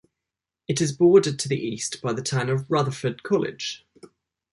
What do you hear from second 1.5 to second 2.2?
east by